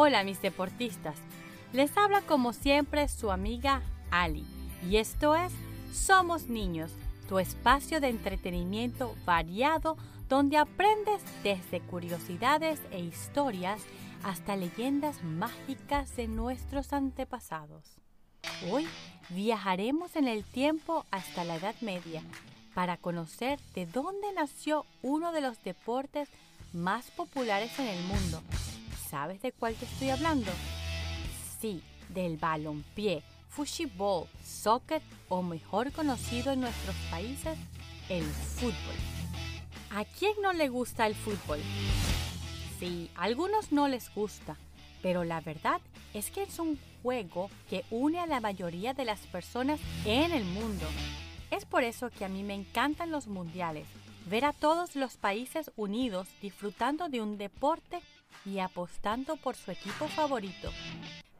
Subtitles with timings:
[0.00, 1.16] Hola mis deportistas,
[1.72, 3.82] les habla como siempre su amiga
[4.12, 4.46] Ali
[4.88, 5.52] y esto es
[5.92, 6.92] Somos Niños,
[7.28, 9.96] tu espacio de entretenimiento variado
[10.28, 13.80] donde aprendes desde curiosidades e historias
[14.22, 17.82] hasta leyendas mágicas de nuestros antepasados.
[18.70, 18.86] Hoy
[19.30, 22.22] viajaremos en el tiempo hasta la Edad Media
[22.72, 26.28] para conocer de dónde nació uno de los deportes
[26.72, 28.40] más populares en el mundo.
[29.08, 30.50] ¿Sabes de cuál te estoy hablando?
[31.60, 35.00] Sí, del balompié, fútbol, soccer
[35.30, 37.56] o mejor conocido en nuestros países,
[38.10, 38.74] el fútbol.
[39.90, 41.58] ¿A quién no le gusta el fútbol?
[42.78, 44.56] Sí, a algunos no les gusta,
[45.00, 45.80] pero la verdad
[46.12, 50.44] es que es un juego que une a la mayoría de las personas en el
[50.44, 50.86] mundo.
[51.50, 53.86] Es por eso que a mí me encantan los mundiales,
[54.28, 58.02] ver a todos los países unidos disfrutando de un deporte
[58.44, 60.70] y apostando por su equipo favorito.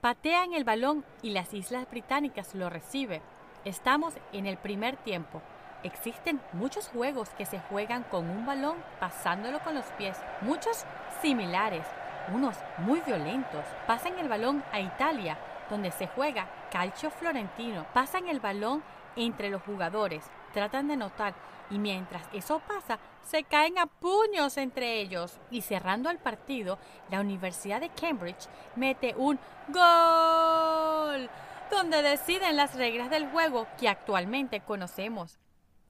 [0.00, 3.22] Patean el balón y las Islas Británicas lo recibe.
[3.64, 5.40] Estamos en el primer tiempo.
[5.82, 10.84] Existen muchos juegos que se juegan con un balón pasándolo con los pies, muchos
[11.22, 11.86] similares,
[12.32, 13.64] unos muy violentos.
[13.86, 15.38] Pasan el balón a Italia,
[15.70, 17.86] donde se juega calcio florentino.
[17.92, 18.82] Pasan el balón
[19.16, 21.34] entre los jugadores, tratan de notar
[21.70, 25.38] y mientras eso pasa, se caen a puños entre ellos.
[25.50, 26.78] Y cerrando el partido,
[27.10, 31.30] la Universidad de Cambridge mete un gol,
[31.70, 35.38] donde deciden las reglas del juego que actualmente conocemos.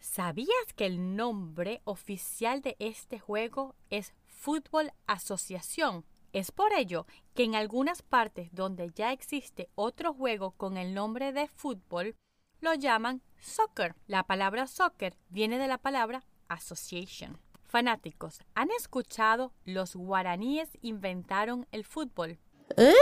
[0.00, 6.04] ¿Sabías que el nombre oficial de este juego es Fútbol Asociación?
[6.32, 11.32] Es por ello que en algunas partes donde ya existe otro juego con el nombre
[11.32, 12.14] de fútbol,
[12.60, 13.94] lo llaman soccer.
[14.06, 17.38] La palabra soccer viene de la palabra association.
[17.64, 22.38] Fanáticos, ¿han escuchado los guaraníes inventaron el fútbol?
[22.76, 22.92] ¿Eh?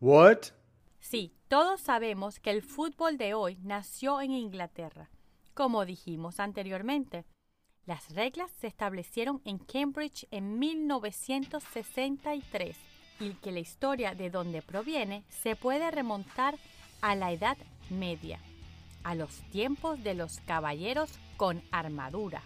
[0.00, 0.48] What?
[1.00, 5.10] Sí, todos sabemos que el fútbol de hoy nació en Inglaterra,
[5.54, 7.24] como dijimos anteriormente.
[7.86, 12.76] Las reglas se establecieron en Cambridge en 1963
[13.20, 16.56] y que la historia de donde proviene se puede remontar
[17.00, 17.56] a la Edad
[17.90, 18.38] Media
[19.04, 22.42] a los tiempos de los caballeros con armadura.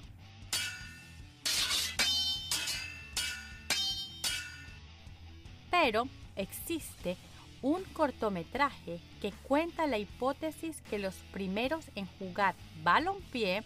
[5.70, 7.16] Pero existe
[7.62, 13.62] un cortometraje que cuenta la hipótesis que los primeros en jugar balompié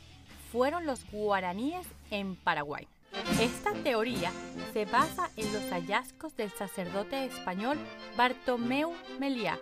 [0.51, 2.87] fueron los guaraníes en Paraguay.
[3.41, 4.33] Esta teoría
[4.73, 7.79] se basa en los hallazgos del sacerdote español
[8.17, 9.59] Bartomeu Meliá,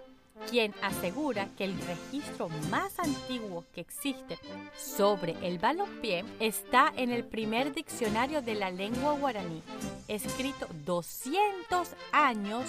[0.51, 4.39] quien asegura que el registro más antiguo que existe
[4.77, 9.63] sobre el balompié está en el primer diccionario de la lengua guaraní,
[10.09, 12.65] escrito 200 años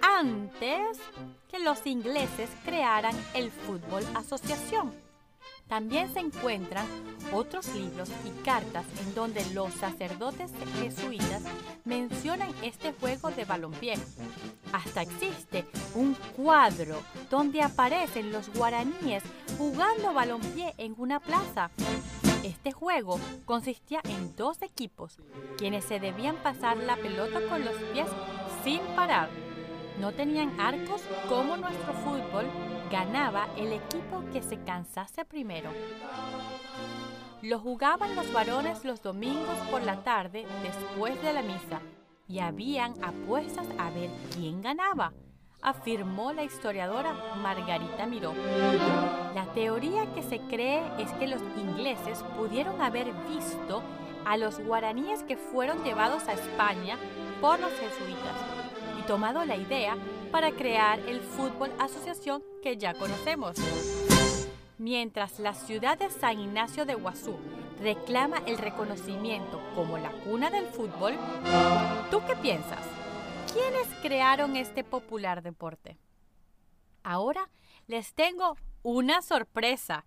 [0.00, 0.98] antes
[1.50, 5.01] que los ingleses crearan el fútbol asociación.
[5.72, 6.84] También se encuentran
[7.32, 11.42] otros libros y cartas en donde los sacerdotes jesuitas
[11.86, 13.94] mencionan este juego de balompié.
[14.70, 17.00] Hasta existe un cuadro
[17.30, 19.22] donde aparecen los guaraníes
[19.56, 21.70] jugando balompié en una plaza.
[22.44, 25.16] Este juego consistía en dos equipos,
[25.56, 28.08] quienes se debían pasar la pelota con los pies
[28.62, 29.30] sin parar.
[29.98, 31.00] No tenían arcos
[31.30, 32.44] como nuestro fútbol,
[32.92, 35.70] ganaba el equipo que se cansase primero.
[37.40, 41.80] Lo jugaban los varones los domingos por la tarde después de la misa
[42.28, 45.14] y habían apuestas a ver quién ganaba,
[45.62, 48.34] afirmó la historiadora Margarita Miró.
[49.34, 53.82] La teoría que se cree es que los ingleses pudieron haber visto
[54.26, 56.98] a los guaraníes que fueron llevados a España
[57.40, 58.36] por los jesuitas
[59.00, 59.96] y tomado la idea
[60.32, 63.56] para crear el fútbol asociación que ya conocemos.
[64.78, 67.36] Mientras la ciudad de San Ignacio de Guazú
[67.80, 71.14] reclama el reconocimiento como la cuna del fútbol,
[72.10, 72.80] ¿tú qué piensas?
[73.52, 75.98] ¿Quiénes crearon este popular deporte?
[77.02, 77.50] Ahora
[77.86, 80.06] les tengo una sorpresa.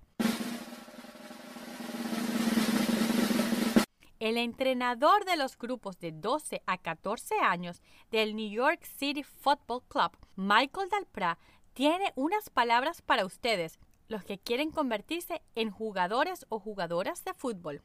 [4.25, 9.83] El entrenador de los grupos de 12 a 14 años del New York City Football
[9.87, 11.37] Club, Michael Dalpra,
[11.73, 13.77] tiene unas palabras para ustedes,
[14.07, 17.83] los que quieren convertirse en jugadores o jugadoras de fútbol.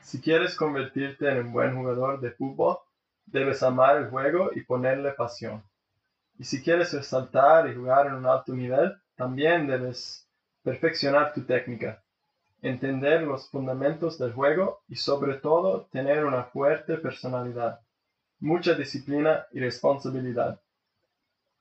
[0.00, 2.78] Si quieres convertirte en un buen jugador de fútbol,
[3.26, 5.64] debes amar el juego y ponerle pasión.
[6.38, 10.30] Y si quieres resaltar y jugar en un alto nivel, también debes
[10.62, 12.00] perfeccionar tu técnica
[12.62, 17.80] entender los fundamentos del juego y sobre todo tener una fuerte personalidad.
[18.42, 20.62] mucha disciplina y responsabilidad.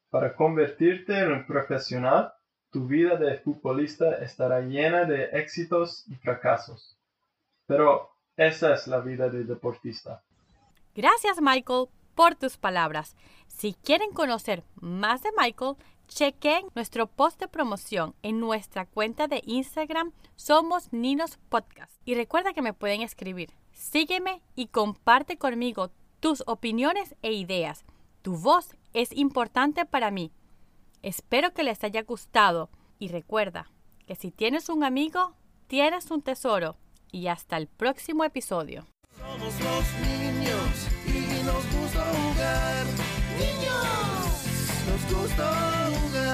[0.09, 2.33] Para convertirte en un profesional,
[2.71, 6.97] tu vida de futbolista estará llena de éxitos y fracasos.
[7.65, 10.23] Pero esa es la vida de deportista.
[10.95, 13.15] Gracias Michael por tus palabras.
[13.47, 15.75] Si quieren conocer más de Michael,
[16.09, 21.93] Chequen nuestro post de promoción en nuestra cuenta de Instagram Somos Ninos Podcast.
[22.03, 23.51] Y recuerda que me pueden escribir.
[23.73, 27.85] Sígueme y comparte conmigo tus opiniones e ideas.
[28.23, 30.31] Tu voz es importante para mí.
[31.03, 33.71] Espero que les haya gustado y recuerda
[34.07, 35.35] que si tienes un amigo,
[35.67, 36.75] tienes un tesoro.
[37.11, 38.85] Y hasta el próximo episodio.
[39.15, 42.85] Somos los niños y nos gusta jugar.
[43.37, 43.98] Niños.
[45.09, 46.28] gostou.